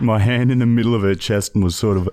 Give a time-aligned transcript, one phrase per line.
[0.00, 2.08] My hand in the middle of her chest and was sort of.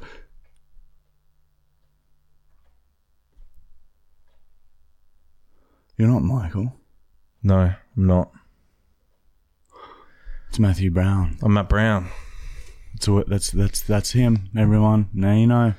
[5.97, 6.73] You're not Michael.
[7.43, 8.31] No, I'm not.
[10.49, 11.37] It's Matthew Brown.
[11.43, 12.09] I'm Matt Brown.
[13.01, 14.49] So that's that's that's him.
[14.57, 15.73] Everyone, now you know.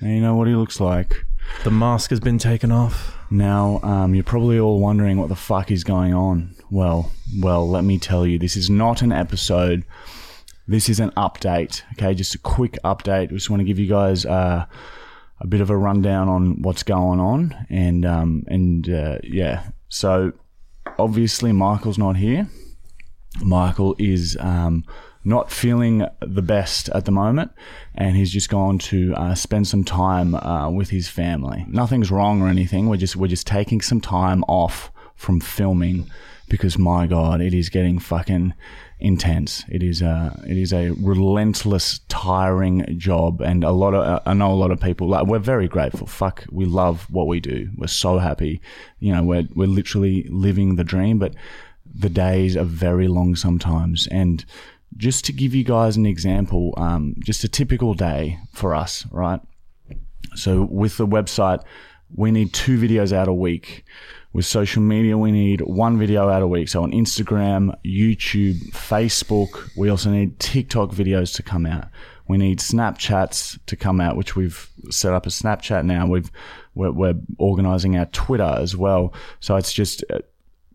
[0.00, 1.26] Now you know what he looks like.
[1.62, 3.18] The mask has been taken off.
[3.30, 6.54] Now, um, you're probably all wondering what the fuck is going on.
[6.70, 9.84] Well, well, let me tell you, this is not an episode.
[10.66, 11.82] This is an update.
[11.92, 13.30] Okay, just a quick update.
[13.30, 14.64] Just want to give you guys uh,
[15.40, 19.68] a bit of a rundown on what's going on, and um, and uh, yeah.
[19.88, 20.32] So,
[20.98, 22.48] obviously, Michael's not here.
[23.42, 24.84] Michael is um,
[25.24, 27.52] not feeling the best at the moment,
[27.94, 31.66] and he's just gone to uh, spend some time uh, with his family.
[31.68, 32.88] Nothing's wrong or anything.
[32.88, 36.10] We're just we're just taking some time off from filming
[36.48, 38.54] because my god, it is getting fucking
[39.00, 39.64] intense.
[39.68, 44.52] It is a it is a relentless, tiring job, and a lot of I know
[44.52, 46.06] a lot of people like we're very grateful.
[46.06, 47.70] Fuck, we love what we do.
[47.76, 48.60] We're so happy.
[48.98, 51.34] You know, we're we're literally living the dream, but
[51.86, 54.44] the days are very long sometimes, and
[54.96, 59.40] just to give you guys an example, um, just a typical day for us, right?
[60.34, 61.62] So with the website,
[62.14, 63.84] we need two videos out a week.
[64.34, 66.68] With social media, we need one video out a week.
[66.68, 71.86] So on Instagram, YouTube, Facebook, we also need TikTok videos to come out.
[72.26, 76.08] We need Snapchats to come out, which we've set up a Snapchat now.
[76.08, 76.32] We've
[76.74, 79.14] we're, we're organizing our Twitter as well.
[79.38, 80.18] So it's just uh,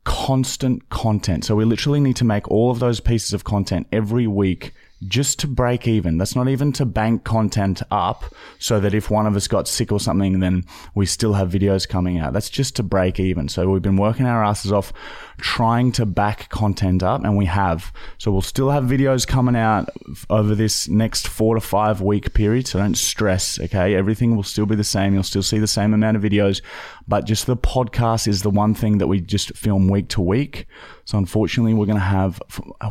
[0.06, 1.44] constant content.
[1.44, 4.72] So we literally need to make all of those pieces of content every week
[5.08, 6.18] just to break even.
[6.18, 9.92] That's not even to bank content up so that if one of us got sick
[9.92, 12.34] or something, then we still have videos coming out.
[12.34, 13.48] That's just to break even.
[13.48, 14.92] So we've been working our asses off
[15.38, 17.94] trying to back content up and we have.
[18.18, 19.90] So we'll still have videos coming out
[20.30, 22.68] over this next four to five week period.
[22.68, 23.60] So don't stress.
[23.60, 23.96] Okay.
[23.96, 25.14] Everything will still be the same.
[25.14, 26.62] You'll still see the same amount of videos,
[27.08, 30.68] but just the podcast is the one thing that we just film week to week.
[31.10, 32.40] So unfortunately, we're going to have,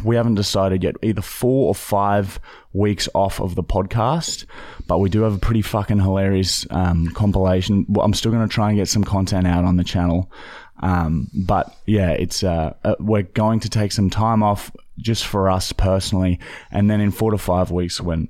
[0.03, 2.41] we haven't decided yet, either four or five
[2.73, 4.45] weeks off of the podcast,
[4.89, 7.87] but we do have a pretty fucking hilarious um, compilation.
[8.03, 10.33] I'm still going to try and get some content out on the channel.
[10.81, 15.49] Um, but yeah, it's, uh, uh, we're going to take some time off just for
[15.49, 16.41] us personally.
[16.73, 18.27] And then in four to five weeks, when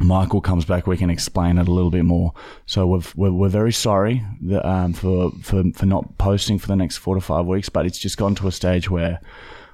[0.00, 2.32] Michael comes back, we can explain it a little bit more.
[2.64, 6.76] So we've, we're, we're very sorry that, um, for, for, for not posting for the
[6.76, 9.20] next four to five weeks, but it's just gone to a stage where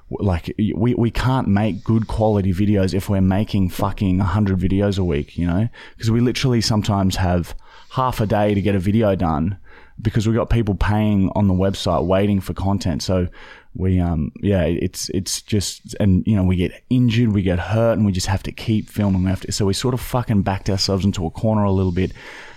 [0.09, 5.03] like we, we can't make good quality videos if we're making fucking 100 videos a
[5.03, 5.69] week, you know?
[5.95, 7.55] Because we literally sometimes have
[7.91, 9.57] half a day to get a video done
[10.01, 13.03] because we've got people paying on the website waiting for content.
[13.03, 13.27] So
[13.75, 17.93] we um yeah it's it's just and you know we get injured we get hurt
[17.93, 19.23] and we just have to keep filming.
[19.23, 21.91] We have to, so we sort of fucking backed ourselves into a corner a little
[21.91, 22.11] bit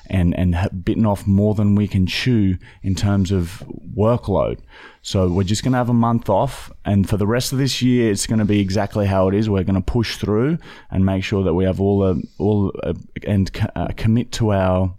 [0.07, 3.63] and and bitten off more than we can chew in terms of
[3.97, 4.59] workload.
[5.03, 7.83] So we're just going to have a month off and for the rest of this
[7.83, 9.51] year it's going to be exactly how it is.
[9.51, 10.59] We're going to push through
[10.91, 12.95] and make sure that we have all the all uh,
[13.27, 14.95] and uh, commit to our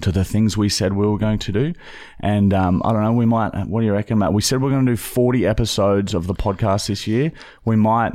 [0.00, 1.74] to the things we said we were going to do.
[2.20, 4.32] And um, I don't know, we might, what do you reckon, Matt?
[4.32, 7.32] We said we're going to do 40 episodes of the podcast this year.
[7.64, 8.12] We might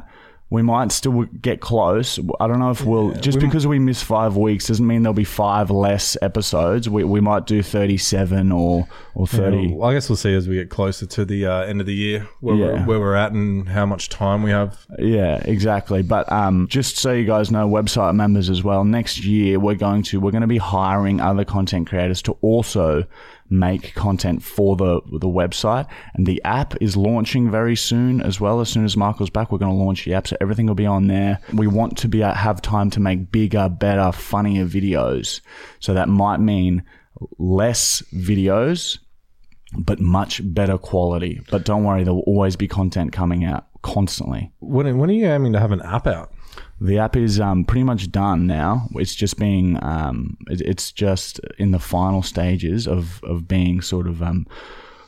[0.50, 2.20] we might still get close.
[2.40, 5.14] I don't know if we'll just we because we miss five weeks doesn't mean there'll
[5.14, 6.88] be five less episodes.
[6.88, 9.68] We, we might do thirty seven or or thirty.
[9.68, 11.88] Yeah, well, I guess we'll see as we get closer to the uh, end of
[11.88, 12.66] the year where yeah.
[12.66, 14.86] we're, where we're at and how much time we have.
[14.98, 16.02] Yeah, exactly.
[16.02, 18.86] But um, just so you guys know, website members as well.
[18.86, 23.06] Next year we're going to we're going to be hiring other content creators to also
[23.50, 25.88] make content for the the website.
[26.14, 28.60] And the app is launching very soon as well.
[28.60, 30.86] As soon as Michael's back, we're going to launch the app, so everything will be
[30.86, 31.40] on there.
[31.54, 35.42] We want to be have time to make bigger, better, funnier videos.
[35.80, 36.84] So that might mean
[37.38, 39.00] less videos,
[39.78, 41.42] but much better quality.
[41.50, 44.52] But don't worry, there will always be content coming out constantly.
[44.60, 46.32] When when are you aiming to have an app out?
[46.80, 48.88] The app is um, pretty much done now.
[48.96, 54.08] It's just being, um, it, it's just in the final stages of, of being sort
[54.08, 54.46] of um,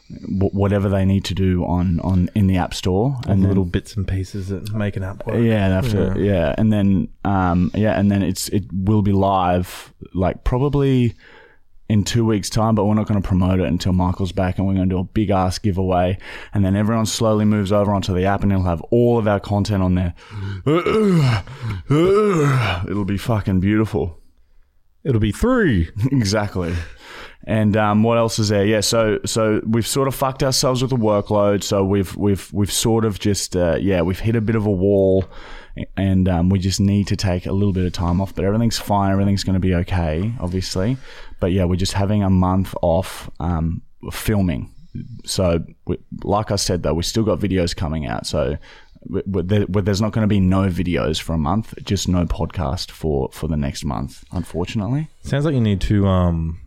[0.09, 3.95] wh- whatever they need to do on on in the app store And little bits
[3.95, 5.35] and pieces that make an app work.
[5.41, 9.93] yeah, have to, yeah, and then um, yeah, and then it's it will be live
[10.13, 11.13] like probably
[11.89, 14.67] in two weeks' time, but we're not going to promote it until Michael's back, and
[14.67, 16.17] we're going to do a big ass giveaway,
[16.53, 19.39] and then everyone slowly moves over onto the app, and it'll have all of our
[19.39, 20.13] content on there.
[22.87, 24.19] It'll be fucking beautiful.
[25.03, 25.89] It'll be three.
[26.11, 26.75] exactly.
[27.49, 28.63] And um, what else is there?
[28.63, 31.63] Yeah, so so we've sort of fucked ourselves with the workload.
[31.63, 34.71] So we've we've we've sort of just uh, yeah we've hit a bit of a
[34.71, 35.25] wall,
[35.97, 38.35] and um, we just need to take a little bit of time off.
[38.35, 39.11] But everything's fine.
[39.11, 40.97] Everything's going to be okay, obviously.
[41.39, 43.81] But yeah, we're just having a month off um,
[44.11, 44.71] filming.
[45.25, 48.27] So we, like I said though, we still got videos coming out.
[48.27, 48.59] So
[49.25, 53.47] there's not going to be no videos for a month, just no podcast for for
[53.47, 55.07] the next month, unfortunately.
[55.23, 56.59] Sounds like you need to um,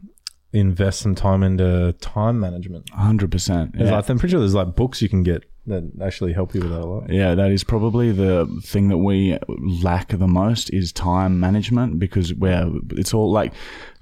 [0.52, 2.90] invest some time into time management.
[2.90, 3.72] Hundred percent.
[3.76, 6.61] There's like- I'm pretty sure there's like books you can get that actually help you
[6.61, 7.09] with that a lot.
[7.11, 9.38] Yeah, that is probably the thing that we
[9.82, 13.53] lack the most is time management because we're it's all like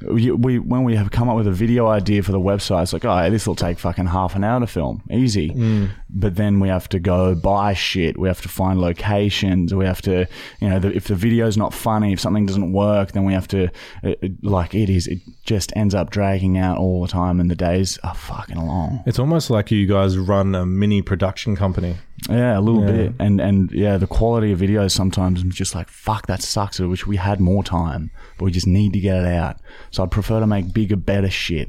[0.01, 2.93] we, we when we have come up with a video idea for the website, it's
[2.95, 5.51] like oh this will take fucking half an hour to film, easy.
[5.51, 5.91] Mm.
[6.09, 10.01] But then we have to go buy shit, we have to find locations, we have
[10.03, 10.27] to
[10.61, 13.49] you know the, if the video's not funny, if something doesn't work, then we have
[13.49, 13.65] to
[14.03, 17.51] it, it- like it is it just ends up dragging out all the time, and
[17.51, 19.03] the days are fucking long.
[19.07, 21.97] It's almost like you guys run a mini production company.
[22.29, 22.93] Yeah, a little Yeah.
[22.93, 26.81] bit, and and yeah, the quality of videos sometimes I'm just like, fuck, that sucks.
[26.81, 29.57] I wish we had more time, but we just need to get it out.
[29.91, 31.69] So I'd prefer to make bigger, better shit.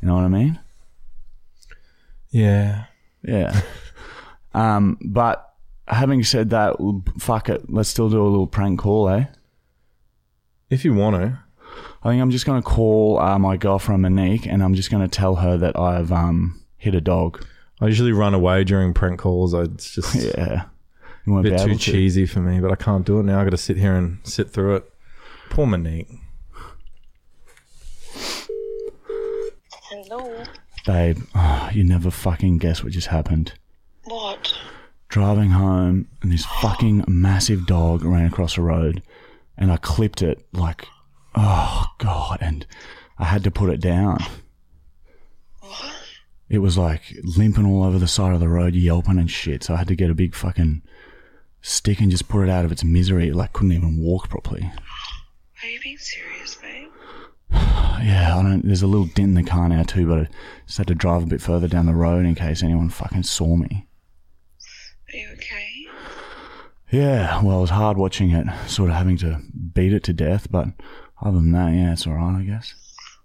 [0.00, 0.58] You know what I mean?
[2.30, 2.84] Yeah.
[3.22, 3.60] Yeah.
[4.54, 5.52] um, but
[5.86, 6.76] having said that,
[7.18, 9.24] fuck it, let's still do a little prank call, eh?
[10.70, 11.38] If you want to.
[12.02, 15.36] I think I'm just gonna call uh, my girlfriend Monique, and I'm just gonna tell
[15.36, 17.44] her that I've um hit a dog.
[17.80, 19.54] I usually run away during prank calls.
[19.54, 20.64] I, it's just Yeah.
[21.26, 21.78] You a bit too to.
[21.78, 23.40] cheesy for me, but I can't do it now.
[23.40, 24.92] I got to sit here and sit through it.
[25.50, 26.08] Poor Monique.
[29.90, 30.44] Hello.
[30.86, 33.52] Babe, oh, you never fucking guess what just happened.
[34.04, 34.56] What?
[35.08, 39.02] driving home and this fucking massive dog ran across the road
[39.56, 40.86] and I clipped it like
[41.34, 42.66] oh god and
[43.18, 44.18] I had to put it down.
[46.48, 49.64] It was like limping all over the side of the road, yelping and shit.
[49.64, 50.82] So I had to get a big fucking
[51.60, 53.28] stick and just put it out of its misery.
[53.28, 54.70] It like couldn't even walk properly.
[55.62, 56.88] Are you being serious, babe?
[57.98, 58.64] Yeah, I don't.
[58.64, 60.28] There's a little dent in the car now too, but I
[60.66, 63.56] just had to drive a bit further down the road in case anyone fucking saw
[63.56, 63.88] me.
[65.12, 65.86] Are you okay?
[66.92, 69.42] Yeah, well, it was hard watching it, sort of having to
[69.74, 70.68] beat it to death, but
[71.20, 72.72] other than that, yeah, it's alright, I guess.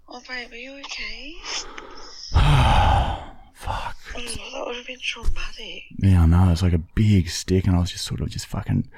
[0.08, 1.34] Oh, babe, are you okay?
[3.64, 3.96] Fuck.
[4.14, 5.82] Oh, that would have been traumatic.
[5.98, 8.46] Yeah, I know, it's like a big stick, and I was just sort of just
[8.46, 8.88] fucking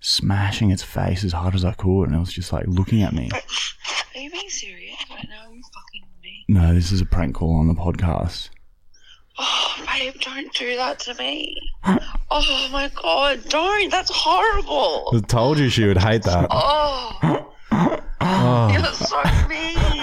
[0.00, 3.12] smashing its face as hard as I could, and it was just like looking at
[3.12, 3.30] me.
[3.32, 5.48] Are you being serious right now?
[5.50, 6.44] Are you fucking me?
[6.48, 8.50] No, this is a prank call on the podcast.
[9.38, 11.56] Oh, babe, don't do that to me.
[12.30, 13.90] Oh my god, don't.
[13.90, 15.10] That's horrible.
[15.16, 16.46] I told you she would hate that.
[16.50, 17.50] Oh,
[18.26, 18.68] Oh.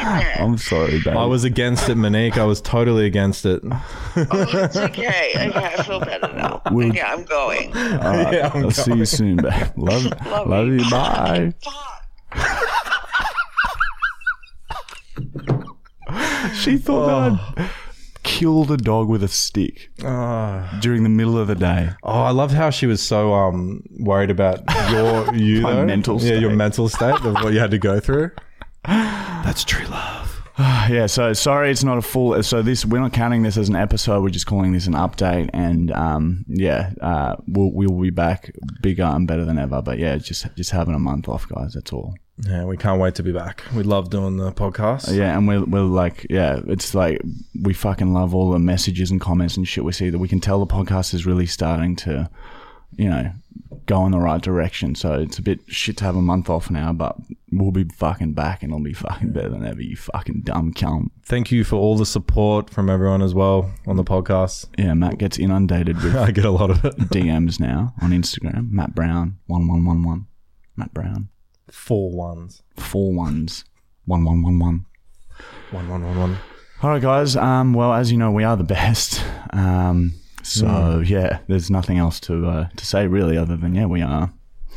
[0.01, 0.51] You're so mean.
[0.51, 1.15] I'm sorry, babe.
[1.17, 2.37] I was against it, Monique.
[2.37, 3.61] I was totally against it.
[3.63, 5.31] Oh, it's okay.
[5.35, 6.61] Okay, I feel better now.
[6.71, 7.75] We'll- Okay, I'm going.
[7.75, 9.53] Alright, Yeah, I'm I'll see you soon, babe.
[9.77, 10.89] Love, Love, love you.
[10.89, 11.53] Bye.
[16.55, 17.07] She thought
[17.55, 17.69] that I'd
[18.23, 20.67] killed a dog with a stick Oh.
[20.81, 21.89] during the middle of the day.
[22.03, 24.59] Oh, I loved how she was so um worried about
[24.91, 25.85] your you My though.
[25.85, 26.57] mental yeah, your state.
[26.57, 28.31] mental state of what you had to go through.
[29.51, 30.41] That's true love.
[30.57, 32.41] Yeah, so sorry it's not a full.
[32.41, 34.23] So this we're not counting this as an episode.
[34.23, 39.03] We're just calling this an update, and um, yeah, uh, we'll we'll be back bigger
[39.03, 39.81] and better than ever.
[39.81, 41.73] But yeah, just just having a month off, guys.
[41.73, 42.15] That's all.
[42.47, 43.61] Yeah, we can't wait to be back.
[43.75, 45.13] We love doing the podcast.
[45.13, 47.21] Yeah, and we're we're like, yeah, it's like
[47.61, 50.39] we fucking love all the messages and comments and shit we see that we can
[50.39, 52.29] tell the podcast is really starting to,
[52.95, 53.33] you know,
[53.91, 54.95] go in the right direction.
[54.95, 57.17] So it's a bit shit to have a month off now, but
[57.51, 59.81] we'll be fucking back and it'll be fucking better than ever.
[59.81, 61.09] You fucking dumb cunt.
[61.25, 64.67] Thank you for all the support from everyone as well on the podcast.
[64.77, 66.97] Yeah, Matt gets inundated with I get a lot of it.
[67.09, 68.71] DMs now on Instagram.
[68.71, 70.27] Matt Brown one one one one.
[70.77, 71.27] Matt Brown
[71.69, 72.63] Four ones.
[72.77, 73.65] four ones
[74.05, 74.85] one one one one.
[75.71, 76.37] One one one one.
[76.81, 77.35] All right, guys.
[77.35, 79.21] Um, well, as you know, we are the best.
[79.51, 84.01] Um, so yeah, there's nothing else to uh, to say really, other than yeah, we
[84.01, 84.31] are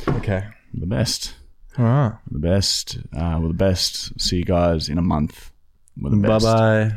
[0.07, 0.45] Okay.
[0.73, 1.35] the best.
[1.77, 2.13] All right.
[2.31, 2.97] The best.
[3.15, 4.19] Uh, we're the best.
[4.19, 5.51] See you guys in a month.
[5.99, 6.45] We're the Bye best.
[6.45, 6.91] bye.